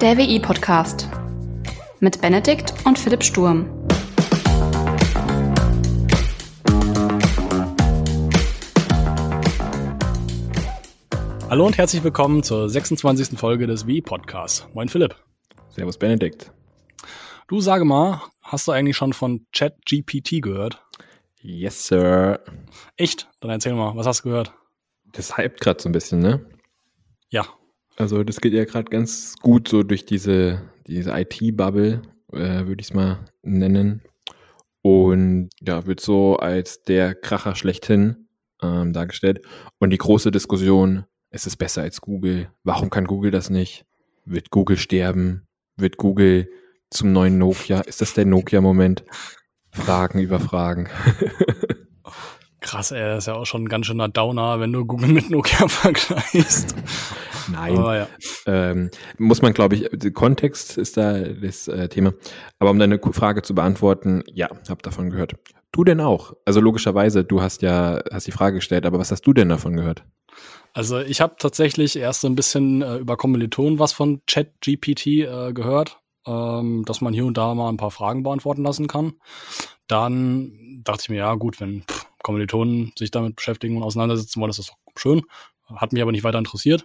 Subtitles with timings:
[0.00, 1.10] Der WI-Podcast
[1.98, 3.68] mit Benedikt und Philipp Sturm.
[11.50, 13.38] Hallo und herzlich willkommen zur 26.
[13.38, 14.66] Folge des WI-Podcasts.
[14.72, 15.14] Moin Philipp.
[15.68, 16.50] Servus Benedikt.
[17.48, 20.82] Du sage mal, hast du eigentlich schon von ChatGPT gehört?
[21.42, 22.40] Yes, Sir.
[22.96, 23.28] Echt?
[23.40, 24.54] Dann erzähl mal, was hast du gehört?
[25.12, 26.46] Das hypt gerade so ein bisschen, ne?
[27.28, 27.44] Ja.
[28.00, 32.00] Also das geht ja gerade ganz gut so durch diese, diese IT-Bubble,
[32.32, 34.00] äh, würde ich es mal nennen.
[34.80, 38.26] Und ja, wird so als der Kracher schlechthin
[38.62, 39.42] ähm, dargestellt.
[39.80, 42.48] Und die große Diskussion, ist es besser als Google?
[42.64, 43.84] Warum kann Google das nicht?
[44.24, 45.46] Wird Google sterben?
[45.76, 46.48] Wird Google
[46.88, 47.80] zum neuen Nokia?
[47.80, 49.04] Ist das der Nokia-Moment?
[49.72, 50.88] Fragen über Fragen.
[52.60, 55.30] Krass, ey, das ist ja auch schon ein ganz schöner Downer, wenn du Google mit
[55.30, 56.74] Nokia vergleichst.
[57.50, 57.74] Nein.
[57.74, 58.06] Ja.
[58.46, 62.12] Ähm, muss man, glaube ich, Kontext ist da das äh, Thema.
[62.58, 65.36] Aber um deine Frage zu beantworten, ja, hab davon gehört.
[65.72, 66.34] Du denn auch?
[66.44, 69.76] Also logischerweise, du hast ja hast die Frage gestellt, aber was hast du denn davon
[69.76, 70.04] gehört?
[70.72, 75.52] Also ich habe tatsächlich erst so ein bisschen äh, über Kommilitonen was von ChatGPT äh,
[75.52, 79.14] gehört ähm, dass man hier und da mal ein paar Fragen beantworten lassen kann.
[79.86, 84.50] Dann dachte ich mir, ja gut, wenn pff, Kommilitonen sich damit beschäftigen und auseinandersetzen wollen,
[84.50, 85.22] ist das doch schön.
[85.74, 86.84] Hat mich aber nicht weiter interessiert.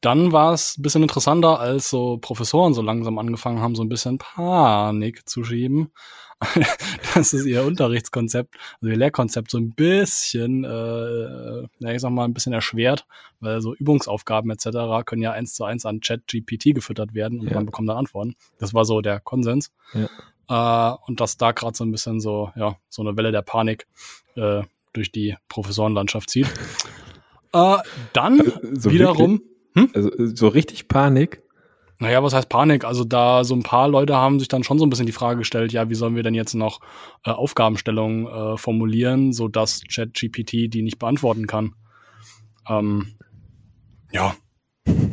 [0.00, 3.88] Dann war es ein bisschen interessanter, als so Professoren so langsam angefangen haben, so ein
[3.88, 5.92] bisschen Panik zu schieben.
[7.14, 12.24] das ist ihr Unterrichtskonzept, also ihr Lehrkonzept so ein bisschen, äh, ja, ich sag mal,
[12.24, 13.06] ein bisschen erschwert,
[13.40, 15.04] weil so Übungsaufgaben etc.
[15.06, 17.54] können ja eins zu eins an Chat-GPT gefüttert werden und ja.
[17.54, 18.34] man bekommt dann Antworten.
[18.58, 19.72] Das war so der Konsens.
[19.94, 20.10] Ja.
[20.48, 23.86] Äh, und dass da gerade so ein bisschen so, ja, so eine Welle der Panik
[24.36, 26.46] äh, durch die Professorenlandschaft zieht.
[27.52, 27.76] Äh,
[28.12, 29.42] dann also, so wiederum.
[29.74, 29.90] Hm?
[29.94, 31.42] Also so richtig Panik.
[31.98, 32.84] Naja, was heißt Panik?
[32.84, 35.38] Also da so ein paar Leute haben sich dann schon so ein bisschen die Frage
[35.38, 36.80] gestellt, ja, wie sollen wir denn jetzt noch
[37.24, 41.74] äh, Aufgabenstellungen äh, formulieren, so dass ChatGPT die nicht beantworten kann?
[42.68, 43.14] Ähm,
[44.12, 44.34] ja,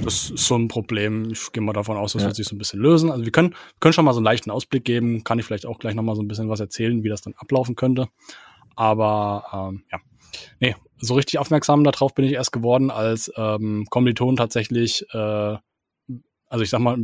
[0.03, 1.31] das ist so ein Problem.
[1.31, 2.27] Ich gehe mal davon aus, das ja.
[2.27, 3.11] wird sich so ein bisschen lösen.
[3.11, 5.23] Also wir können, können schon mal so einen leichten Ausblick geben.
[5.23, 7.33] Kann ich vielleicht auch gleich noch mal so ein bisschen was erzählen, wie das dann
[7.37, 8.07] ablaufen könnte.
[8.75, 9.99] Aber ähm, ja,
[10.59, 15.57] nee, so richtig aufmerksam darauf bin ich erst geworden, als ähm, Kommilitonen tatsächlich äh,
[16.53, 16.99] also ich sag mal,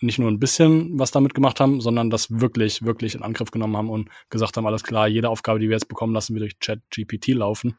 [0.00, 3.76] nicht nur ein bisschen was damit gemacht haben, sondern das wirklich, wirklich in Angriff genommen
[3.76, 6.58] haben und gesagt haben, alles klar, jede Aufgabe, die wir jetzt bekommen, lassen wir durch
[6.58, 7.78] Chat GPT laufen.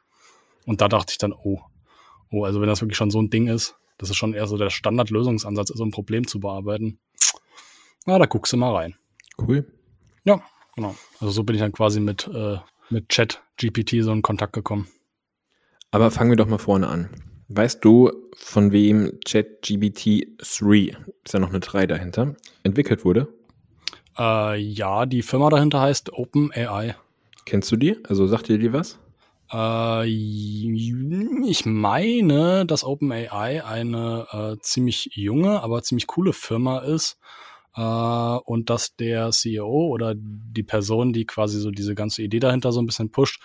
[0.66, 1.60] Und da dachte ich dann, oh,
[2.32, 4.58] oh, also wenn das wirklich schon so ein Ding ist, das ist schon eher so
[4.58, 7.00] der Standardlösungsansatz, so ein Problem zu bearbeiten.
[8.06, 8.96] Na, da guckst du mal rein.
[9.38, 9.72] Cool.
[10.24, 10.42] Ja,
[10.76, 10.96] genau.
[11.20, 12.58] Also so bin ich dann quasi mit, äh,
[12.90, 14.88] mit Chat GPT so in Kontakt gekommen.
[15.92, 17.10] Aber fangen wir doch mal vorne an.
[17.50, 23.28] Weißt du, von wem ChatGBT 3, ist ja noch eine 3 dahinter, entwickelt wurde?
[24.18, 26.96] Äh, ja, die Firma dahinter heißt OpenAI.
[27.46, 27.98] Kennst du die?
[28.06, 29.00] Also sagt dir die was?
[29.52, 37.18] Äh, ich meine, dass OpenAI eine äh, ziemlich junge, aber ziemlich coole Firma ist.
[37.76, 42.72] Äh, und dass der CEO oder die Person, die quasi so diese ganze Idee dahinter
[42.72, 43.42] so ein bisschen pusht,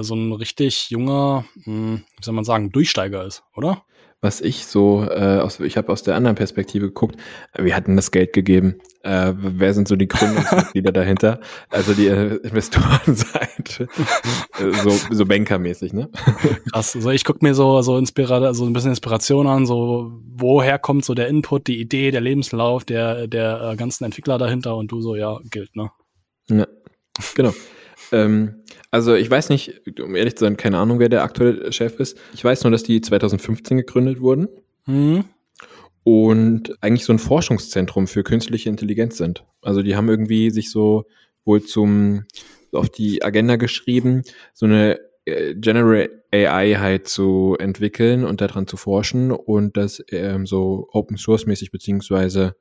[0.00, 3.84] so ein richtig junger, hm, wie soll man sagen, Durchsteiger ist, oder?
[4.22, 7.16] Was ich so, äh, aus, ich habe aus der anderen Perspektive geguckt,
[7.56, 8.80] wir hatten das Geld gegeben.
[9.02, 11.40] Äh, wer sind so die Gründungsmitglieder dahinter?
[11.68, 13.88] Also die äh, Investorenseite.
[14.58, 16.08] Äh, so, so Bankermäßig, ne?
[16.72, 16.96] Krass.
[16.96, 21.04] Also ich guck mir so, so, Inspira so ein bisschen Inspiration an, so woher kommt
[21.04, 25.02] so der Input, die Idee, der Lebenslauf der, der äh, ganzen Entwickler dahinter und du
[25.02, 25.90] so, ja, gilt, ne?
[26.48, 26.66] Ja,
[27.34, 27.52] genau.
[28.12, 31.98] Ähm, also ich weiß nicht, um ehrlich zu sein, keine Ahnung, wer der aktuelle Chef
[32.00, 32.18] ist.
[32.34, 34.48] Ich weiß nur, dass die 2015 gegründet wurden.
[34.86, 35.24] Mhm.
[36.04, 39.44] Und eigentlich so ein Forschungszentrum für künstliche Intelligenz sind.
[39.60, 41.04] Also die haben irgendwie sich so
[41.44, 42.24] wohl zum
[42.72, 44.22] auf die Agenda geschrieben,
[44.52, 50.46] so eine äh, General AI halt zu entwickeln und daran zu forschen und das ähm,
[50.46, 52.56] so Open Source mäßig beziehungsweise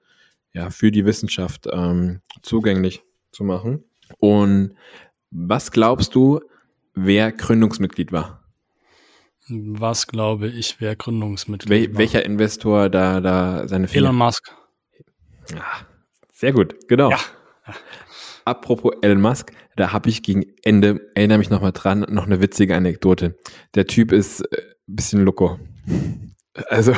[0.54, 3.84] ja für die Wissenschaft ähm, zugänglich zu machen.
[4.20, 4.76] Und
[5.32, 6.40] was glaubst du,
[6.94, 8.44] wer Gründungsmitglied war?
[9.48, 12.00] Was glaube ich, wer Gründungsmitglied Wel war?
[12.00, 14.06] Welcher Investor da, da seine Finger?
[14.06, 14.52] Elon Musk.
[15.52, 15.64] Ja,
[16.32, 17.12] sehr gut, genau.
[17.12, 17.20] Ja.
[18.46, 22.76] Apropos Elon Musk, da habe ich gegen Ende, erinnere mich nochmal dran, noch eine witzige
[22.76, 23.38] Anekdote.
[23.74, 25.60] Der Typ ist äh, bisschen loco.
[26.70, 26.94] Also,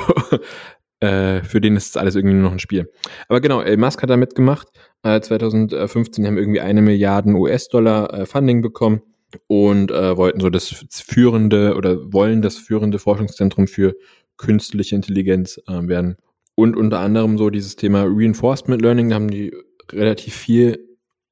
[0.99, 2.91] äh, für den ist alles irgendwie nur noch ein Spiel.
[3.27, 4.67] Aber genau, Elon Musk hat da mitgemacht.
[5.03, 9.01] Äh, 2015 haben irgendwie eine Milliarden US-Dollar äh, Funding bekommen
[9.47, 13.95] und äh, wollten so das führende oder wollen das führende Forschungszentrum für
[14.37, 16.17] künstliche Intelligenz äh, werden.
[16.55, 19.53] und unter anderem so dieses Thema Reinforcement Learning, da haben die
[19.91, 20.87] relativ viel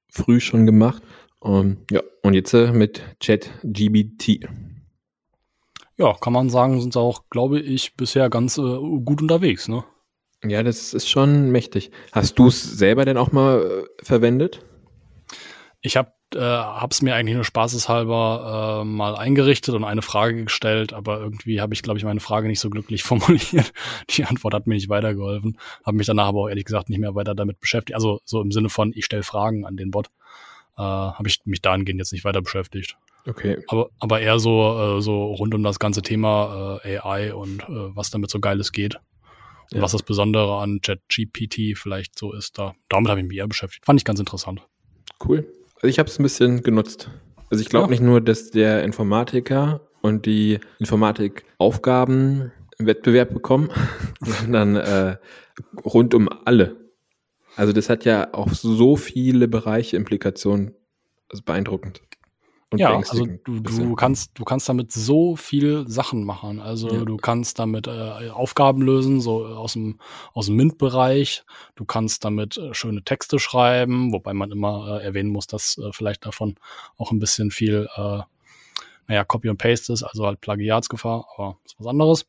[0.09, 1.01] früh schon gemacht.
[1.39, 4.47] Um, ähm, ja, und jetzt äh, mit ChatGBT.
[5.97, 9.83] Ja, kann man sagen, sind sie auch, glaube ich, bisher ganz äh, gut unterwegs, ne?
[10.43, 11.91] Ja, das ist schon mächtig.
[12.11, 14.63] Hast du es selber denn auch mal äh, verwendet?
[15.81, 20.93] Ich habe äh, hab's mir eigentlich nur spaßeshalber äh, mal eingerichtet und eine Frage gestellt,
[20.93, 23.71] aber irgendwie habe ich, glaube ich, meine Frage nicht so glücklich formuliert.
[24.09, 25.57] Die Antwort hat mir nicht weitergeholfen.
[25.85, 27.95] Habe mich danach aber auch ehrlich gesagt nicht mehr weiter damit beschäftigt.
[27.95, 30.09] Also so im Sinne von, ich stelle Fragen an den Bot,
[30.77, 32.97] äh, habe ich mich dahingehend jetzt nicht weiter beschäftigt.
[33.27, 33.57] Okay.
[33.67, 37.95] Aber, aber eher so, äh, so rund um das ganze Thema äh, AI und äh,
[37.95, 38.95] was damit so Geiles geht.
[39.71, 39.81] Und ja.
[39.81, 43.85] was das Besondere an ChatGPT vielleicht so ist, da, damit habe ich mich eher beschäftigt.
[43.85, 44.61] Fand ich ganz interessant.
[45.25, 45.47] Cool.
[45.75, 47.09] Also ich habe es ein bisschen genutzt.
[47.49, 47.91] Also ich glaube ja.
[47.91, 53.69] nicht nur, dass der Informatiker und die Informatikaufgaben einen Wettbewerb bekommen,
[54.21, 55.17] sondern äh,
[55.83, 56.75] rund um alle.
[57.55, 60.73] Also das hat ja auch so viele Bereiche Implikationen.
[61.29, 62.01] Also beeindruckend
[62.77, 66.59] ja, also du, du kannst, du kannst damit so viel Sachen machen.
[66.59, 67.05] Also ja.
[67.05, 69.99] du kannst damit äh, Aufgaben lösen, so aus dem,
[70.33, 71.43] aus dem MINT-Bereich.
[71.75, 75.91] Du kannst damit äh, schöne Texte schreiben, wobei man immer äh, erwähnen muss, dass äh,
[75.91, 76.55] vielleicht davon
[76.97, 78.19] auch ein bisschen viel, äh,
[79.07, 82.25] naja, Copy und Paste ist, also halt Plagiatsgefahr, aber ist was anderes.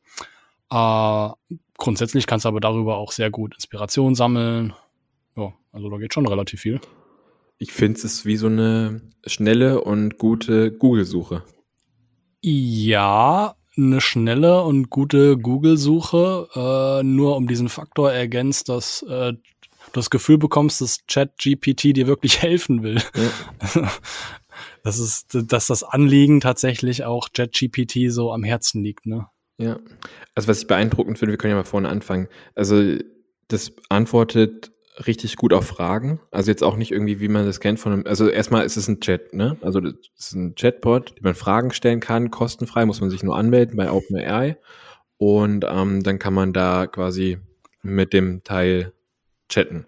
[0.69, 1.29] Äh,
[1.77, 4.73] grundsätzlich kannst du aber darüber auch sehr gut Inspiration sammeln.
[5.37, 6.81] Ja, also da geht schon relativ viel.
[7.59, 11.43] Ich finde es wie so eine schnelle und gute Google-Suche.
[12.41, 19.39] Ja, eine schnelle und gute Google-Suche, äh, nur um diesen Faktor ergänzt, dass äh, du
[19.93, 23.01] das Gefühl bekommst, dass ChatGPT dir wirklich helfen will.
[23.15, 23.91] Ja.
[24.83, 29.27] das ist, dass das Anliegen tatsächlich auch ChatGPT so am Herzen liegt, ne?
[29.59, 29.79] Ja.
[30.35, 32.27] Also was ich beeindruckend finde, wir können ja mal vorne anfangen.
[32.53, 32.97] Also
[33.47, 34.71] das antwortet
[35.05, 36.19] richtig gut auf Fragen.
[36.31, 38.87] Also jetzt auch nicht irgendwie, wie man das kennt von einem, also erstmal ist es
[38.87, 39.57] ein Chat, ne?
[39.61, 43.37] Also das ist ein Chatbot, den man Fragen stellen kann, kostenfrei, muss man sich nur
[43.37, 44.57] anmelden bei OpenAI.
[45.17, 47.37] Und ähm, dann kann man da quasi
[47.81, 48.93] mit dem Teil
[49.49, 49.85] chatten.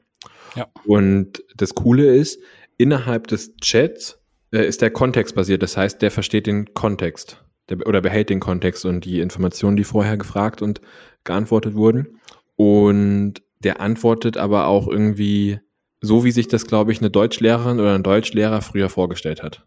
[0.55, 0.67] Ja.
[0.85, 2.39] Und das Coole ist,
[2.77, 4.19] innerhalb des Chats
[4.51, 5.61] äh, ist der Kontext basiert.
[5.61, 9.83] Das heißt, der versteht den Kontext der, oder behält den Kontext und die Informationen, die
[9.83, 10.81] vorher gefragt und
[11.23, 12.19] geantwortet wurden.
[12.55, 15.59] Und der antwortet aber auch irgendwie
[16.01, 19.65] so, wie sich das, glaube ich, eine Deutschlehrerin oder ein Deutschlehrer früher vorgestellt hat.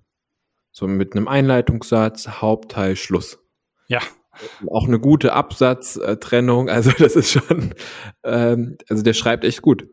[0.72, 3.38] So mit einem Einleitungssatz, Hauptteil, Schluss.
[3.88, 4.00] Ja.
[4.70, 7.74] Auch eine gute Absatztrennung, also das ist schon,
[8.24, 9.86] ähm, also der schreibt echt gut.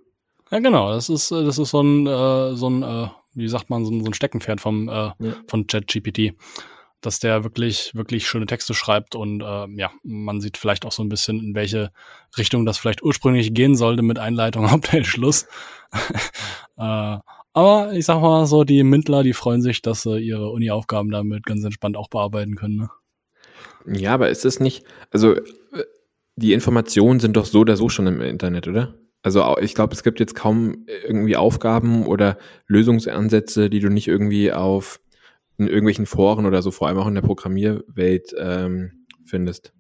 [0.50, 3.86] Ja, genau, das ist, das ist so ein, äh, so ein, äh, wie sagt man,
[3.86, 5.36] so ein, so ein Steckenpferd vom, äh, ja.
[5.48, 6.34] von ChatGPT
[7.02, 11.04] dass der wirklich, wirklich schöne Texte schreibt und äh, ja, man sieht vielleicht auch so
[11.04, 11.92] ein bisschen, in welche
[12.38, 15.48] Richtung das vielleicht ursprünglich gehen sollte mit Einleitung, Hauptteil, Schluss.
[16.78, 17.18] äh,
[17.54, 21.46] aber ich sag mal so, die Mintler, die freuen sich, dass sie ihre Uni-Aufgaben damit
[21.46, 22.78] ganz entspannt auch bearbeiten können.
[22.78, 22.90] Ne?
[23.86, 25.42] Ja, aber ist es nicht, also äh,
[26.36, 28.96] die Informationen sind doch so oder so schon im Internet, oder?
[29.22, 32.38] Also ich glaube, es gibt jetzt kaum irgendwie Aufgaben oder
[32.68, 35.02] Lösungsansätze, die du nicht irgendwie auf
[35.60, 39.74] in irgendwelchen Foren oder so, vor allem auch in der Programmierwelt ähm, findest.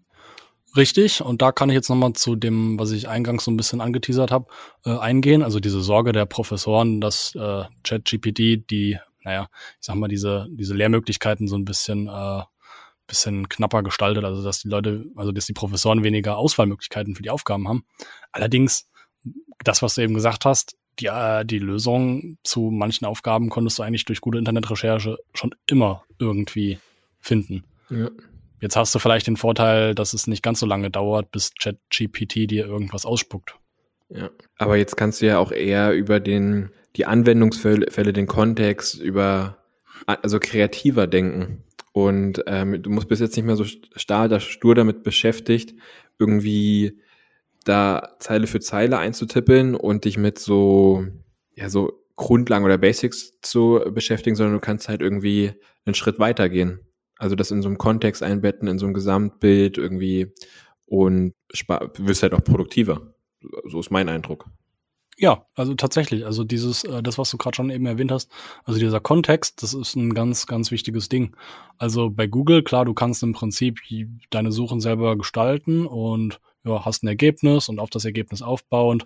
[0.75, 3.81] Richtig, und da kann ich jetzt nochmal zu dem, was ich eingangs so ein bisschen
[3.81, 4.45] angeteasert habe,
[4.85, 5.41] äh, eingehen.
[5.41, 9.47] Also diese Sorge der Professoren, dass äh, ChatGPT die, naja,
[9.79, 12.43] ich sag mal, diese, diese Lehrmöglichkeiten so ein bisschen, äh,
[13.07, 17.31] bisschen knapper gestaltet, also dass die Leute, also dass die Professoren weniger Auswahlmöglichkeiten für die
[17.31, 17.83] Aufgaben haben.
[18.31, 18.87] Allerdings,
[19.63, 23.83] das, was du eben gesagt hast, die, äh, die Lösung zu manchen Aufgaben konntest du
[23.83, 26.79] eigentlich durch gute Internetrecherche schon immer irgendwie
[27.19, 27.63] finden.
[27.89, 28.09] Ja.
[28.61, 32.49] Jetzt hast du vielleicht den Vorteil, dass es nicht ganz so lange dauert, bis ChatGPT
[32.49, 33.55] dir irgendwas ausspuckt.
[34.09, 39.57] Ja, aber jetzt kannst du ja auch eher über den, die Anwendungsfälle, den Kontext, über,
[40.05, 41.63] also kreativer denken.
[41.93, 45.73] Und ähm, du musst bis jetzt nicht mehr so starr, stur damit beschäftigt,
[46.17, 46.99] irgendwie
[47.65, 51.05] da Zeile für Zeile einzutippeln und dich mit so,
[51.55, 55.53] ja, so Grundlagen oder Basics zu beschäftigen, sondern du kannst halt irgendwie
[55.85, 56.81] einen Schritt weitergehen.
[57.17, 60.33] Also das in so einem Kontext einbetten, in so einem Gesamtbild irgendwie
[60.85, 61.33] und
[61.97, 63.13] wirst halt auch produktiver.
[63.65, 64.45] So ist mein Eindruck.
[65.17, 68.31] Ja, also tatsächlich, also dieses, äh, das, was du gerade schon eben erwähnt hast,
[68.63, 71.35] also dieser Kontext, das ist ein ganz, ganz wichtiges Ding.
[71.77, 73.79] Also bei Google, klar, du kannst im Prinzip
[74.29, 79.05] deine Suchen selber gestalten und ja, hast ein Ergebnis und auf das Ergebnis aufbauend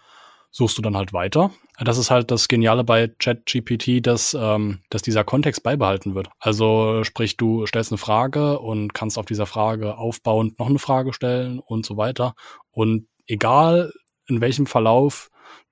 [0.53, 1.51] suchst du dann halt weiter.
[1.79, 6.29] Das ist halt das Geniale bei ChatGPT, dass, ähm, dass dieser Kontext beibehalten wird.
[6.39, 11.11] Also sprich, du stellst eine Frage und kannst auf dieser Frage aufbauend noch eine Frage
[11.11, 12.35] stellen und so weiter.
[12.71, 13.91] Und egal
[14.27, 15.31] in welchem Verlauf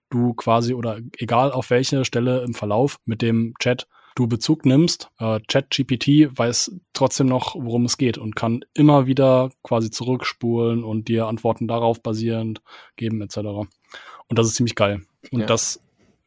[0.10, 5.10] du quasi oder egal auf welche Stelle im Verlauf mit dem Chat du Bezug nimmst,
[5.20, 11.08] äh, ChatGPT weiß trotzdem noch, worum es geht und kann immer wieder quasi zurückspulen und
[11.08, 12.62] dir Antworten darauf basierend
[12.96, 13.38] geben etc.
[13.38, 13.70] Und
[14.30, 15.01] das ist ziemlich geil.
[15.32, 15.46] Und ja.
[15.46, 15.82] das,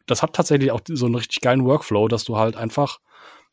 [0.07, 3.01] das hat tatsächlich auch so einen richtig geilen Workflow, dass du halt einfach,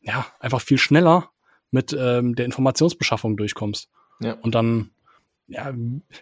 [0.00, 1.30] ja, einfach viel schneller
[1.70, 3.88] mit ähm, der Informationsbeschaffung durchkommst.
[4.20, 4.34] Ja.
[4.34, 4.90] Und dann,
[5.48, 5.72] ja,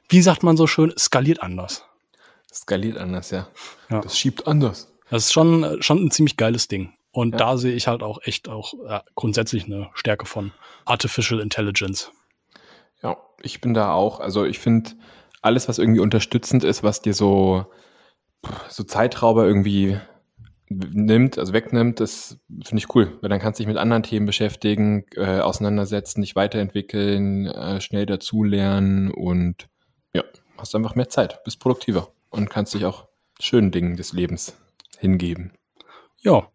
[0.08, 1.84] wie sagt man so schön, skaliert anders.
[2.52, 3.48] Skaliert anders, ja.
[3.90, 4.00] ja.
[4.00, 4.92] Das schiebt anders.
[5.10, 6.92] Das ist schon, schon ein ziemlich geiles Ding.
[7.12, 7.38] Und ja.
[7.38, 10.52] da sehe ich halt auch echt auch ja, grundsätzlich eine Stärke von
[10.84, 12.12] Artificial Intelligence.
[13.02, 14.20] Ja, ich bin da auch.
[14.20, 14.92] Also ich finde
[15.42, 17.66] alles, was irgendwie unterstützend ist, was dir so,
[18.68, 19.98] so Zeitrauber irgendwie
[20.70, 24.24] nimmt, also wegnimmt, das finde ich cool, weil dann kannst du dich mit anderen Themen
[24.24, 29.68] beschäftigen, äh, auseinandersetzen, dich weiterentwickeln, äh, schnell dazulernen und
[30.12, 30.22] ja,
[30.56, 33.08] hast einfach mehr Zeit, bist produktiver und kannst dich auch
[33.40, 34.56] schönen Dingen des Lebens
[34.98, 35.52] hingeben.
[36.20, 36.48] Ja,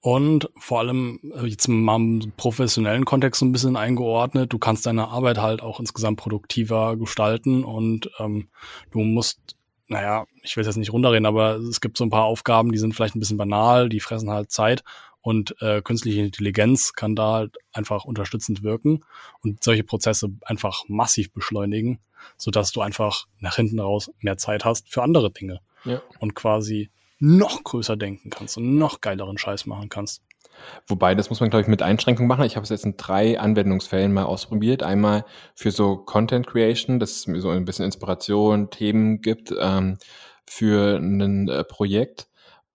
[0.00, 4.86] und vor allem äh, jetzt mal im professionellen Kontext so ein bisschen eingeordnet, du kannst
[4.86, 8.48] deine Arbeit halt auch insgesamt produktiver gestalten und ähm,
[8.92, 9.56] du musst,
[9.88, 12.78] naja, ich will es jetzt nicht runterreden, aber es gibt so ein paar Aufgaben, die
[12.78, 14.84] sind vielleicht ein bisschen banal, die fressen halt Zeit
[15.20, 19.04] und äh, künstliche Intelligenz kann da halt einfach unterstützend wirken
[19.42, 21.98] und solche Prozesse einfach massiv beschleunigen,
[22.36, 25.60] sodass du einfach nach hinten raus mehr Zeit hast für andere Dinge.
[25.84, 26.00] Ja.
[26.20, 30.22] Und quasi noch größer denken kannst und noch geileren Scheiß machen kannst.
[30.86, 32.44] Wobei, das muss man, glaube ich, mit Einschränkungen machen.
[32.44, 34.82] Ich habe es jetzt in drei Anwendungsfällen mal ausprobiert.
[34.82, 39.98] Einmal für so Content Creation, dass es mir so ein bisschen Inspiration, Themen gibt ähm,
[40.46, 42.27] für ein äh, Projekt.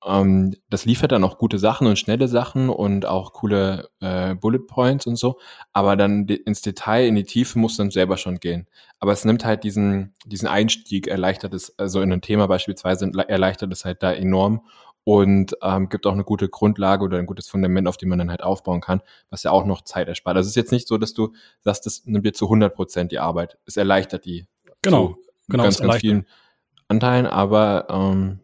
[0.05, 4.59] Ähm, das liefert dann auch gute Sachen und schnelle Sachen und auch coole äh, Bullet
[4.59, 5.39] Points und so.
[5.71, 8.67] Aber dann ins Detail, in die Tiefe muss dann selber schon gehen.
[8.99, 13.71] Aber es nimmt halt diesen, diesen Einstieg, erleichtert es, also in ein Thema beispielsweise, erleichtert
[13.71, 14.61] es halt da enorm
[15.03, 18.29] und ähm, gibt auch eine gute Grundlage oder ein gutes Fundament, auf dem man dann
[18.29, 20.37] halt aufbauen kann, was ja auch noch Zeit erspart.
[20.37, 23.11] Also es ist jetzt nicht so, dass du sagst, das nimmt dir zu 100 Prozent
[23.11, 23.57] die Arbeit.
[23.65, 24.47] Es erleichtert die.
[24.81, 25.17] Genau,
[25.49, 25.63] genau.
[25.63, 26.25] Ganz, ganz vielen
[26.87, 28.39] Anteilen, aber ähm,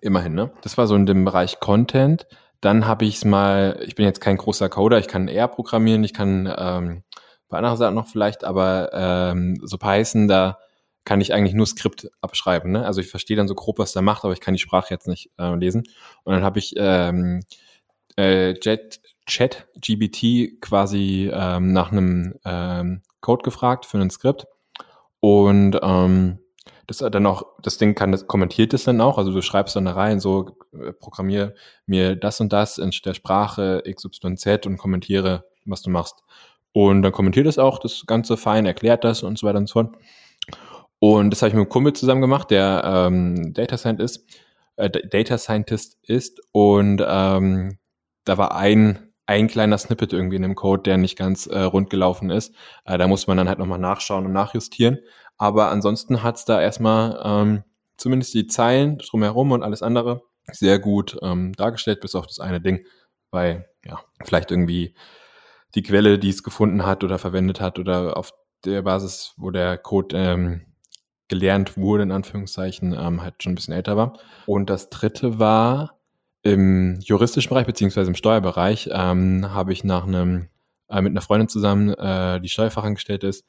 [0.00, 0.50] Immerhin, ne?
[0.62, 2.26] Das war so in dem Bereich Content.
[2.60, 6.02] Dann habe ich es mal, ich bin jetzt kein großer Coder, ich kann eher programmieren,
[6.02, 7.02] ich kann ähm,
[7.48, 10.58] bei anderen Sachen noch vielleicht, aber ähm, so Python, da
[11.04, 12.72] kann ich eigentlich nur Skript abschreiben.
[12.72, 12.84] Ne?
[12.84, 15.08] Also ich verstehe dann so grob, was der macht, aber ich kann die Sprache jetzt
[15.08, 15.84] nicht äh, lesen.
[16.24, 17.40] Und dann habe ich ähm,
[18.18, 24.46] äh, Jet, Chat GBT quasi ähm, nach einem ähm, Code gefragt für ein Skript.
[25.20, 26.40] Und ähm,
[26.88, 29.18] das dann auch, das Ding kann, das kommentiert es dann auch.
[29.18, 31.54] Also du schreibst dann da rein, so äh, programmier
[31.86, 36.16] mir das und das in der Sprache XYZ und kommentiere, was du machst.
[36.72, 39.74] Und dann kommentiert es auch, das Ganze fein, erklärt das und so weiter und so
[39.74, 39.96] fort.
[40.98, 44.26] Und das habe ich mit einem Kumpel zusammen gemacht, der ähm, Data Scientist,
[44.76, 46.40] äh, Data Scientist ist.
[46.52, 47.78] Und ähm,
[48.24, 51.90] da war ein, ein kleiner Snippet irgendwie in dem Code, der nicht ganz äh, rund
[51.90, 52.54] gelaufen ist.
[52.86, 54.98] Äh, da muss man dann halt nochmal nachschauen und nachjustieren.
[55.36, 57.62] Aber ansonsten hat's da erstmal ähm,
[57.98, 62.62] zumindest die Zeilen drumherum und alles andere sehr gut ähm, dargestellt, bis auf das eine
[62.62, 62.86] Ding,
[63.30, 64.94] weil ja, vielleicht irgendwie
[65.74, 68.32] die Quelle, die es gefunden hat oder verwendet hat oder auf
[68.64, 70.74] der Basis, wo der Code ähm,
[71.28, 74.18] gelernt wurde, in Anführungszeichen, ähm, halt schon ein bisschen älter war.
[74.46, 75.97] Und das dritte war
[76.52, 80.48] im juristischen Bereich beziehungsweise im Steuerbereich ähm, habe ich nach einem
[80.88, 83.44] äh, mit einer Freundin zusammen, äh, die Steuerfachangestellte ist,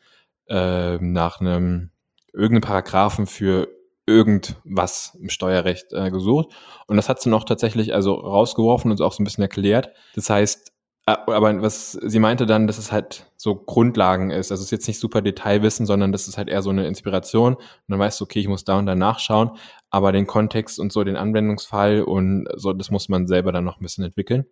[0.48, 1.92] äh, nach einem
[2.34, 3.70] irgendeinem Paragraphen für
[4.06, 6.50] irgendwas im Steuerrecht äh, gesucht.
[6.88, 9.92] Und das hat sie noch tatsächlich also rausgeworfen und auch so ein bisschen erklärt.
[10.16, 10.69] Das heißt,
[11.16, 14.52] aber was sie meinte dann, dass es halt so Grundlagen ist.
[14.52, 17.56] Also es ist jetzt nicht super Detailwissen, sondern das ist halt eher so eine Inspiration.
[17.56, 19.52] Und dann weißt du, okay, ich muss da und da nachschauen.
[19.90, 23.80] Aber den Kontext und so den Anwendungsfall und so, das muss man selber dann noch
[23.80, 24.46] ein bisschen entwickeln.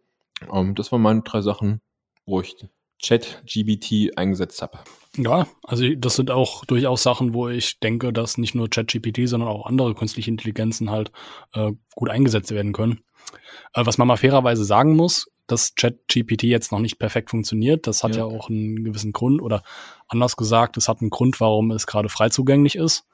[0.50, 1.82] Um, das waren meine drei Sachen,
[2.26, 2.56] wo ich
[3.04, 4.80] ChatGBT eingesetzt habe.
[5.18, 9.50] Ja, also das sind auch durchaus Sachen, wo ich denke, dass nicht nur ChatGPT, sondern
[9.50, 11.12] auch andere künstliche Intelligenzen halt
[11.54, 13.02] äh, gut eingesetzt werden können.
[13.74, 18.04] Äh, was man mal fairerweise sagen muss, dass ChatGPT jetzt noch nicht perfekt funktioniert, das
[18.04, 18.20] hat ja.
[18.20, 19.64] ja auch einen gewissen Grund oder
[20.08, 23.06] anders gesagt, es hat einen Grund, warum es gerade frei zugänglich ist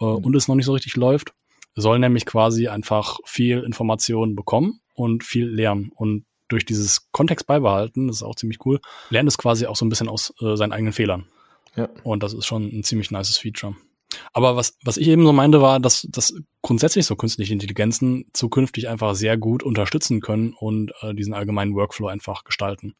[0.00, 0.16] äh, mhm.
[0.16, 1.32] und es noch nicht so richtig läuft.
[1.74, 8.06] Soll nämlich quasi einfach viel Information bekommen und viel lernen und durch dieses Kontext beibehalten,
[8.06, 10.72] das ist auch ziemlich cool, lernt es quasi auch so ein bisschen aus äh, seinen
[10.72, 11.26] eigenen Fehlern.
[11.76, 11.88] Ja.
[12.02, 13.76] Und das ist schon ein ziemlich nices Feature.
[14.32, 18.88] Aber was, was ich eben so meinte, war, dass, dass grundsätzlich so künstliche Intelligenzen zukünftig
[18.88, 22.94] einfach sehr gut unterstützen können und äh, diesen allgemeinen Workflow einfach gestalten.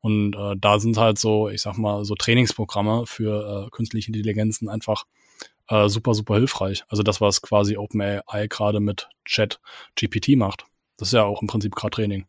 [0.00, 4.68] Und äh, da sind halt so, ich sag mal, so Trainingsprogramme für äh, künstliche Intelligenzen
[4.68, 5.04] einfach
[5.68, 6.84] äh, super, super hilfreich.
[6.88, 9.60] Also das, was quasi OpenAI gerade mit Chat
[9.94, 10.66] GPT macht.
[10.96, 12.26] Das ist ja auch im Prinzip gerade Training.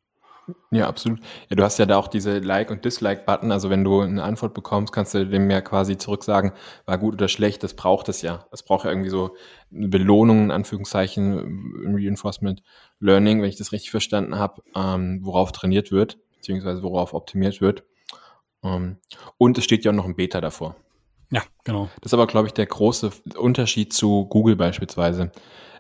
[0.71, 1.19] Ja, absolut.
[1.49, 3.51] Ja, du hast ja da auch diese Like- und Dislike-Button.
[3.51, 6.53] Also wenn du eine Antwort bekommst, kannst du dem ja quasi zurück sagen,
[6.85, 8.45] war gut oder schlecht, das braucht es ja.
[8.51, 9.35] Das braucht ja irgendwie so
[9.73, 12.63] eine Belohnung, in Anführungszeichen, Reinforcement
[12.99, 17.83] Learning, wenn ich das richtig verstanden habe, ähm, worauf trainiert wird, beziehungsweise worauf optimiert wird.
[18.63, 18.97] Ähm,
[19.37, 20.75] und es steht ja auch noch ein Beta davor.
[21.31, 21.89] Ja, genau.
[22.01, 25.31] Das ist aber, glaube ich, der große Unterschied zu Google beispielsweise.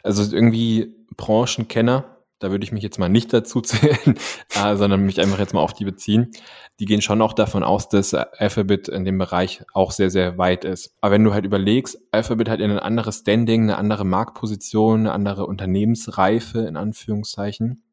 [0.03, 2.12] Also irgendwie Branchenkenner
[2.43, 4.17] da würde ich mich jetzt mal nicht dazu zählen,
[4.55, 6.31] äh, sondern mich einfach jetzt mal auf die beziehen.
[6.79, 10.65] Die gehen schon auch davon aus, dass Alphabet in dem Bereich auch sehr, sehr weit
[10.65, 10.95] ist.
[11.01, 15.11] Aber wenn du halt überlegst, Alphabet hat ja ein anderes Standing, eine andere Marktposition, eine
[15.13, 17.83] andere Unternehmensreife, in Anführungszeichen,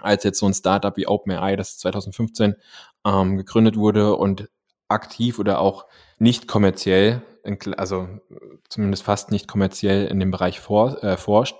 [0.00, 2.56] als jetzt so ein Startup wie OpenAI, das 2015
[3.06, 4.48] ähm, gegründet wurde und
[4.88, 5.86] aktiv oder auch
[6.18, 7.22] nicht kommerziell,
[7.76, 8.08] also
[8.68, 11.56] zumindest fast nicht kommerziell in dem Bereich for, äh, forscht.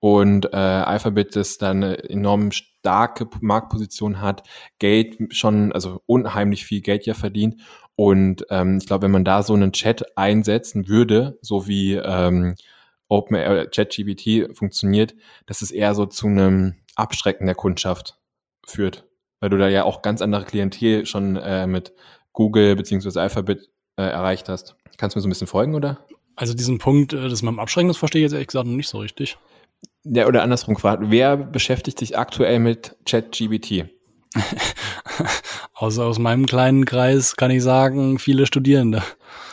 [0.00, 4.44] Und äh, Alphabet, das dann eine enorm starke Marktposition hat,
[4.78, 7.60] Geld schon, also unheimlich viel Geld ja verdient.
[7.96, 12.54] Und ähm, ich glaube, wenn man da so einen Chat einsetzen würde, so wie ähm,
[13.08, 15.14] Open äh, ChatGPT funktioniert,
[15.46, 18.18] dass es eher so zu einem Abschrecken der Kundschaft
[18.64, 19.04] führt.
[19.40, 21.92] Weil du da ja auch ganz andere Klientel schon äh, mit
[22.32, 24.76] Google beziehungsweise Alphabet äh, erreicht hast.
[24.96, 26.06] Kannst du mir so ein bisschen folgen, oder?
[26.36, 28.76] Also diesen Punkt, äh, das mit dem Abschrecken, das verstehe ich jetzt ehrlich gesagt noch
[28.76, 29.38] nicht so richtig.
[30.10, 33.86] Ja, oder andersrum gefragt, wer beschäftigt sich aktuell mit ChatGBT?
[35.74, 39.02] Außer aus meinem kleinen Kreis kann ich sagen, viele Studierende.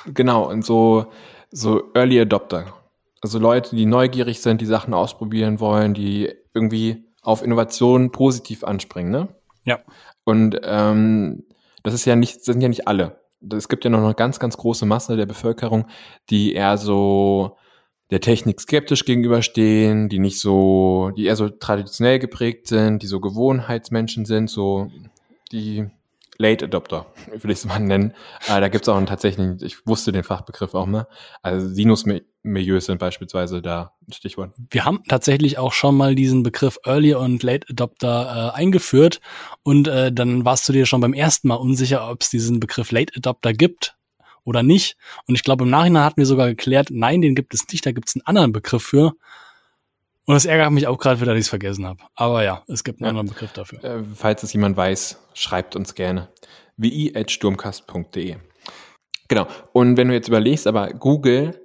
[0.05, 1.07] Genau, und so,
[1.51, 2.73] so Early Adopter.
[3.21, 9.11] Also Leute, die neugierig sind, die Sachen ausprobieren wollen, die irgendwie auf Innovation positiv anspringen,
[9.11, 9.27] ne?
[9.65, 9.79] Ja.
[10.23, 11.43] Und ähm,
[11.83, 13.19] das ist ja nicht, das sind ja nicht alle.
[13.51, 15.87] Es gibt ja noch eine ganz, ganz große Masse der Bevölkerung,
[16.29, 17.57] die eher so
[18.11, 23.19] der Technik skeptisch gegenüberstehen, die nicht so, die eher so traditionell geprägt sind, die so
[23.19, 24.91] Gewohnheitsmenschen sind, so
[25.51, 25.87] die
[26.37, 28.13] Late Adopter, will ich es mal nennen.
[28.47, 31.07] Äh, da gibt es auch einen tatsächlichen, ich wusste den Fachbegriff auch mal.
[31.41, 34.53] Also Sinus-Milieus sind beispielsweise da ein Stichwort.
[34.69, 39.21] Wir haben tatsächlich auch schon mal diesen Begriff Early und Late Adopter äh, eingeführt
[39.63, 42.91] und äh, dann warst du dir schon beim ersten Mal unsicher, ob es diesen Begriff
[42.91, 43.95] Late Adopter gibt
[44.45, 44.95] oder nicht.
[45.27, 47.91] Und ich glaube, im Nachhinein hatten wir sogar geklärt, nein, den gibt es nicht, da
[47.91, 49.13] gibt es einen anderen Begriff für.
[50.27, 52.03] Und das ärgert mich auch gerade wieder, dass ich es vergessen habe.
[52.15, 53.09] Aber ja, es gibt einen ja.
[53.09, 53.83] anderen Begriff dafür.
[53.83, 56.29] Äh, falls es jemand weiß, schreibt uns gerne.
[56.77, 58.37] wi.sturmkast.de
[59.27, 59.47] Genau.
[59.73, 61.61] Und wenn du jetzt überlegst, aber Google,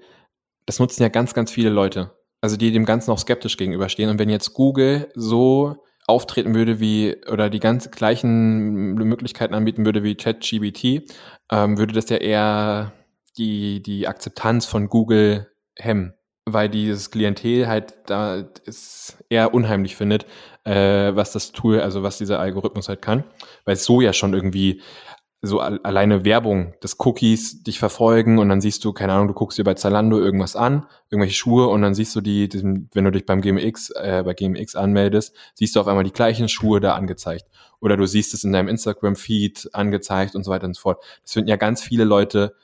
[0.67, 2.13] das nutzen ja ganz, ganz viele Leute.
[2.41, 4.11] Also die dem Ganzen auch skeptisch gegenüberstehen.
[4.11, 10.03] Und wenn jetzt Google so auftreten würde wie oder die ganz gleichen Möglichkeiten anbieten würde
[10.03, 11.11] wie ChatGBT,
[11.51, 12.93] ähm, würde das ja eher
[13.39, 20.27] die, die Akzeptanz von Google hemmen, weil dieses Klientel halt da ist eher unheimlich findet,
[20.65, 23.25] äh, was das Tool, also was dieser Algorithmus halt kann,
[23.65, 24.83] weil es so ja schon irgendwie
[25.43, 29.59] so alleine Werbung des Cookies dich verfolgen und dann siehst du, keine Ahnung, du guckst
[29.59, 32.49] dir bei Zalando irgendwas an, irgendwelche Schuhe und dann siehst du die,
[32.93, 36.49] wenn du dich beim GMX, äh, bei GMX anmeldest, siehst du auf einmal die gleichen
[36.49, 37.47] Schuhe da angezeigt.
[37.81, 41.03] Oder du siehst es in deinem Instagram-Feed angezeigt und so weiter und so fort.
[41.23, 42.55] Das finden ja ganz viele Leute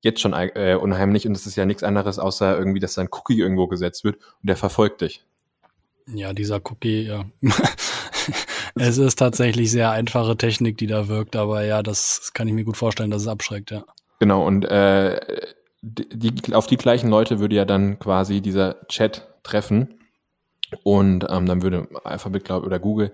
[0.00, 3.08] jetzt schon äh, unheimlich und das ist ja nichts anderes, außer irgendwie, dass da ein
[3.12, 5.22] Cookie irgendwo gesetzt wird und der verfolgt dich.
[6.06, 7.26] Ja, dieser Cookie, ja.
[8.74, 12.64] es ist tatsächlich sehr einfache Technik, die da wirkt, aber ja, das kann ich mir
[12.64, 13.84] gut vorstellen, dass es abschreckt, ja.
[14.18, 15.20] Genau, und äh,
[15.82, 19.98] die, auf die gleichen Leute würde ja dann quasi dieser Chat treffen.
[20.84, 23.12] Und ähm, dann würde Alphabet, glaube oder Google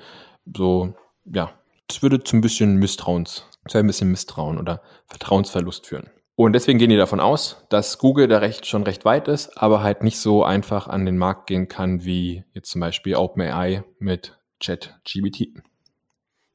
[0.56, 0.94] so,
[1.24, 1.50] ja,
[1.88, 6.10] das würde zu ein bisschen Misstrauens, zu ein bisschen Misstrauen oder Vertrauensverlust führen.
[6.36, 9.82] Und deswegen gehen die davon aus, dass Google da recht, schon recht weit ist, aber
[9.82, 14.37] halt nicht so einfach an den Markt gehen kann wie jetzt zum Beispiel OpenAI mit
[14.60, 15.52] ChatGBT.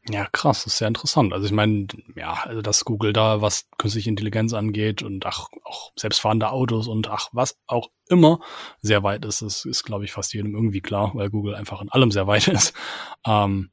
[0.09, 1.31] Ja, krass, das ist sehr interessant.
[1.31, 1.87] Also ich meine,
[2.17, 7.09] ja, also dass Google da, was künstliche Intelligenz angeht und ach, auch selbstfahrende Autos und
[7.09, 8.41] ach, was auch immer
[8.81, 11.89] sehr weit ist, das ist, glaube ich, fast jedem irgendwie klar, weil Google einfach in
[11.89, 12.73] allem sehr weit ist.
[13.25, 13.71] Ähm,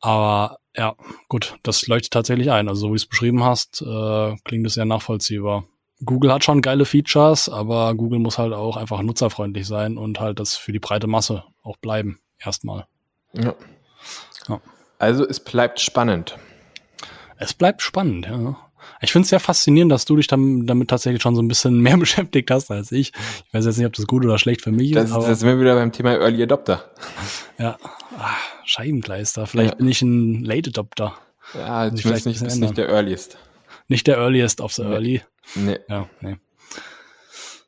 [0.00, 0.96] aber ja,
[1.28, 2.68] gut, das leuchtet tatsächlich ein.
[2.68, 5.64] Also so wie du es beschrieben hast, äh, klingt es sehr nachvollziehbar.
[6.04, 10.40] Google hat schon geile Features, aber Google muss halt auch einfach nutzerfreundlich sein und halt
[10.40, 12.86] das für die breite Masse auch bleiben, erstmal.
[13.32, 13.54] Ja.
[14.48, 14.60] ja.
[14.98, 16.36] Also es bleibt spannend.
[17.36, 18.56] Es bleibt spannend, ja.
[19.00, 21.80] Ich finde es sehr faszinierend, dass du dich damit, damit tatsächlich schon so ein bisschen
[21.82, 23.12] mehr beschäftigt hast als ich.
[23.46, 24.96] Ich weiß jetzt nicht, ob das gut oder schlecht für mich ist.
[24.96, 26.90] Das, das sind wir wieder beim Thema Early Adopter.
[27.60, 27.76] Ja,
[28.16, 29.48] Ach, Scheibenkleister.
[29.48, 29.76] Vielleicht ja.
[29.78, 31.14] bin ich ein Late Adopter.
[31.54, 33.36] Ja, zumindest nicht, ist nicht der Earliest.
[33.88, 34.88] Nicht der Earliest of the nee.
[34.92, 35.22] Early.
[35.56, 35.78] Nee.
[35.88, 36.36] Ja, nee.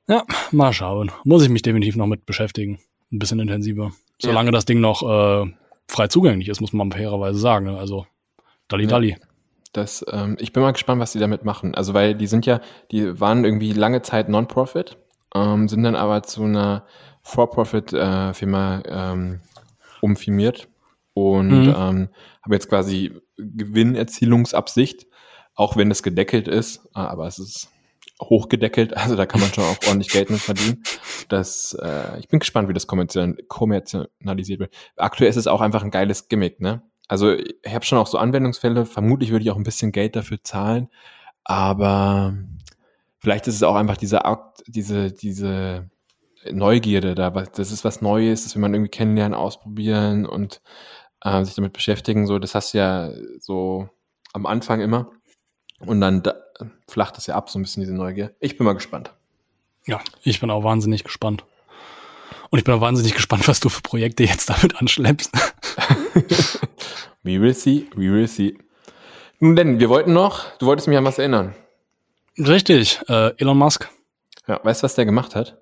[0.06, 1.10] Ja, mal schauen.
[1.24, 2.78] Muss ich mich definitiv noch mit beschäftigen.
[3.10, 3.92] Ein bisschen intensiver.
[4.20, 4.52] Solange ja.
[4.52, 5.50] das Ding noch äh,
[5.88, 7.66] frei zugänglich ist, muss man fairerweise sagen.
[7.66, 7.78] Ne?
[7.78, 8.06] Also,
[8.68, 8.90] Dalli ja.
[8.90, 9.16] Dalli.
[9.72, 11.74] Das, ähm, ich bin mal gespannt, was die damit machen.
[11.74, 14.96] Also, weil die sind ja, die waren irgendwie lange Zeit Non-Profit,
[15.34, 16.84] ähm, sind dann aber zu einer
[17.22, 19.40] For-Profit-Firma äh, ähm,
[20.00, 20.68] umfirmiert
[21.14, 21.74] und mhm.
[21.76, 22.08] ähm,
[22.42, 25.06] habe jetzt quasi Gewinnerzielungsabsicht,
[25.54, 27.70] auch wenn es gedeckelt ist, äh, aber es ist
[28.20, 30.82] hochgedeckelt, also da kann man schon auch ordentlich Geld mit verdienen.
[31.28, 34.74] Das, äh, ich bin gespannt, wie das kommerzialisiert wird.
[34.96, 36.82] Aktuell ist es auch einfach ein geiles Gimmick, ne?
[37.08, 40.38] Also ich habe schon auch so Anwendungsfälle, vermutlich würde ich auch ein bisschen Geld dafür
[40.44, 40.88] zahlen,
[41.42, 42.36] aber
[43.18, 45.90] vielleicht ist es auch einfach diese Akt, diese, diese
[46.50, 50.62] Neugierde da, das ist was Neues, das will man irgendwie kennenlernen, ausprobieren und
[51.22, 52.26] äh, sich damit beschäftigen.
[52.26, 53.88] So, das hast du ja so
[54.32, 55.10] am Anfang immer.
[55.80, 56.34] Und dann da,
[56.88, 58.34] flacht es ja ab, so ein bisschen diese Neugier.
[58.40, 59.12] Ich bin mal gespannt.
[59.86, 61.44] Ja, ich bin auch wahnsinnig gespannt.
[62.50, 65.32] Und ich bin auch wahnsinnig gespannt, was du für Projekte jetzt damit anschleppst.
[67.22, 68.58] we will see, we will see.
[69.38, 71.54] Nun denn, wir wollten noch, du wolltest mich an was erinnern.
[72.38, 73.88] Richtig, äh, Elon Musk.
[74.46, 75.56] Ja, weißt du, was der gemacht hat?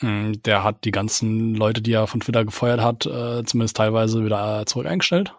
[0.00, 4.24] Hm, der hat die ganzen Leute, die er von Twitter gefeuert hat, äh, zumindest teilweise
[4.24, 5.34] wieder zurück eingestellt.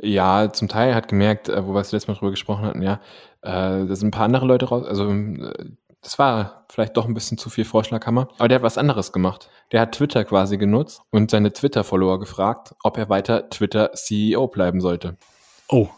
[0.00, 3.00] Ja, zum Teil hat gemerkt, äh, wo wir das letzte Mal drüber gesprochen hatten, ja,
[3.42, 5.52] äh, da sind ein paar andere Leute raus, also äh,
[6.02, 9.48] das war vielleicht doch ein bisschen zu viel Vorschlaghammer, aber der hat was anderes gemacht.
[9.72, 15.16] Der hat Twitter quasi genutzt und seine Twitter-Follower gefragt, ob er weiter Twitter-CEO bleiben sollte.
[15.68, 15.88] Oh.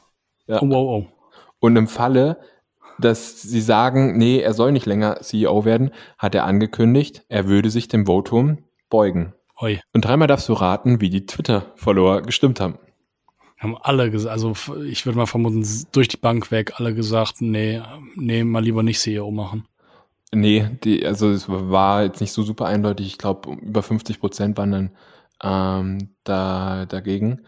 [0.47, 0.63] Ja.
[0.63, 1.07] Oh, oh, oh.
[1.59, 2.39] Und im Falle,
[3.01, 7.71] dass sie sagen, nee, er soll nicht länger CEO werden, hat er angekündigt, er würde
[7.71, 9.35] sich dem Votum beugen.
[9.59, 9.81] Oi.
[9.93, 12.79] Und dreimal darfst du raten, wie die Twitter-Follower gestimmt haben
[13.59, 17.81] haben alle gesagt, also ich würde mal vermuten, durch die Bank weg, alle gesagt, nee,
[18.15, 19.67] nee, mal lieber nicht CEO machen.
[20.33, 23.07] Nee, die, also es war jetzt nicht so super eindeutig.
[23.07, 24.91] Ich glaube, über 50 Prozent waren dann
[25.43, 27.47] ähm, da dagegen.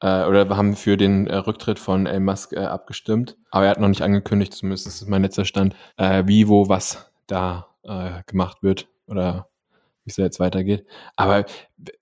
[0.00, 3.36] Äh, oder haben für den äh, Rücktritt von Elon Musk äh, abgestimmt.
[3.50, 6.68] Aber er hat noch nicht angekündigt, zumindest das ist mein letzter Stand, äh, wie, wo,
[6.68, 8.88] was da äh, gemacht wird.
[9.06, 9.48] Oder
[10.08, 10.84] wie es jetzt weitergeht.
[11.16, 11.44] Aber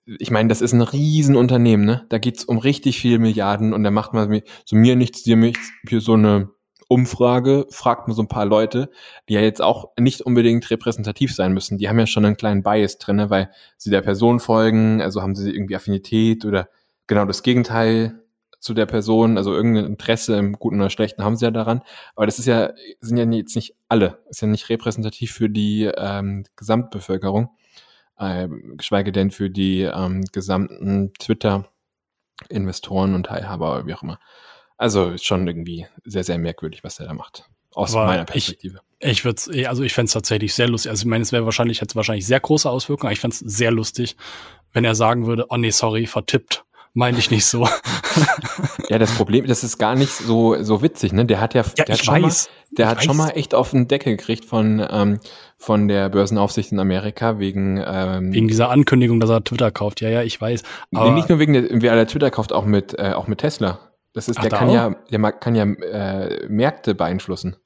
[0.06, 2.06] ich meine, das ist ein Riesenunternehmen, ne?
[2.08, 5.70] Da geht's um richtig viele Milliarden und da macht man so mir nichts, dir nichts,
[5.86, 6.50] für so eine
[6.88, 8.90] Umfrage, fragt man so ein paar Leute,
[9.28, 11.78] die ja jetzt auch nicht unbedingt repräsentativ sein müssen.
[11.78, 15.34] Die haben ja schon einen kleinen Bias drin, weil sie der Person folgen, also haben
[15.34, 16.68] sie irgendwie Affinität oder
[17.08, 18.22] genau das Gegenteil
[18.60, 21.82] zu der Person, also irgendein Interesse im Guten oder Schlechten haben sie ja daran.
[22.14, 25.90] Aber das ist ja, sind ja jetzt nicht alle, ist ja nicht repräsentativ für die
[25.96, 27.50] ähm, Gesamtbevölkerung
[28.18, 34.18] äh, geschweige denn für die ähm, gesamten Twitter-Investoren und Teilhaber oder wie auch immer.
[34.76, 37.48] Also ist schon irgendwie sehr, sehr merkwürdig, was er da macht.
[37.72, 38.80] Aus Aber meiner Perspektive.
[38.98, 40.90] Ich, ich würde also ich fände es tatsächlich sehr lustig.
[40.90, 43.40] Also ich meine, es wäre wahrscheinlich, hätte wahrscheinlich sehr große Auswirkungen, aber ich fände es
[43.40, 44.16] sehr lustig,
[44.72, 47.68] wenn er sagen würde, oh nee, sorry, vertippt meine ich nicht so.
[48.88, 51.24] ja, das Problem, das ist gar nicht so so witzig, ne?
[51.24, 52.32] Der hat ja, ja der hat schon mal,
[52.70, 55.20] der hat schon mal echt auf den Deckel gekriegt von ähm,
[55.58, 60.00] von der Börsenaufsicht in Amerika wegen ähm, wegen dieser Ankündigung, dass er Twitter kauft.
[60.00, 60.62] Ja, ja, ich weiß.
[60.94, 63.78] Aber nicht nur wegen der, wie er Twitter kauft, auch mit äh, auch mit Tesla.
[64.12, 64.74] Das ist, Ach, der kann auch?
[64.74, 67.56] ja, der kann ja äh, Märkte beeinflussen.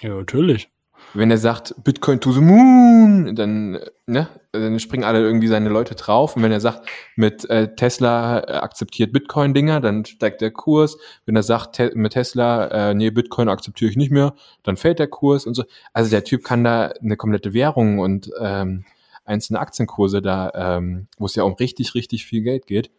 [0.00, 0.70] Ja, natürlich
[1.14, 5.94] wenn er sagt, Bitcoin to the moon, dann, ne, dann springen alle irgendwie seine Leute
[5.94, 6.36] drauf.
[6.36, 10.98] Und wenn er sagt, mit äh, Tesla äh, akzeptiert Bitcoin-Dinger, dann steigt der Kurs.
[11.24, 14.98] Wenn er sagt, te mit Tesla, äh, nee, Bitcoin akzeptiere ich nicht mehr, dann fällt
[14.98, 15.64] der Kurs und so.
[15.92, 18.84] Also der Typ kann da eine komplette Währung und ähm,
[19.24, 22.90] einzelne Aktienkurse da, ähm, wo es ja um richtig, richtig viel Geld geht,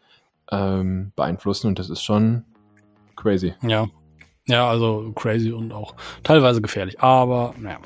[0.52, 1.68] ähm, beeinflussen.
[1.68, 2.44] Und das ist schon
[3.16, 3.54] crazy.
[3.62, 3.88] Ja.
[4.46, 5.94] Ja, also crazy und auch
[6.24, 7.00] teilweise gefährlich.
[7.02, 7.78] Aber, naja.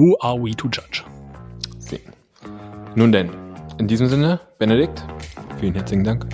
[0.00, 1.04] Who are we to judge?
[1.78, 2.00] See.
[2.94, 3.28] Nun denn,
[3.76, 5.04] in diesem Sinne, Benedikt,
[5.58, 6.26] vielen herzlichen Dank.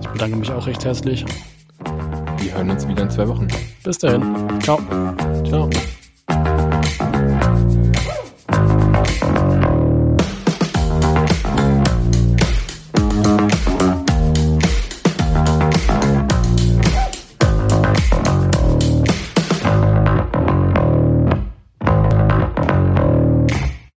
[0.00, 1.24] Ich bedanke mich auch recht herzlich.
[2.38, 3.46] Wir hören uns wieder in zwei Wochen.
[3.84, 4.24] Bis dahin.
[4.60, 4.80] Ciao.
[5.44, 5.70] Ciao.